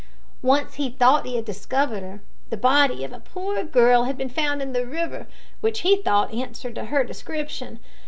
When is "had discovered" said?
1.35-2.01